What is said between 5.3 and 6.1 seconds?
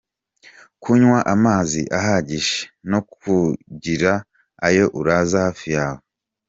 hafi yawe.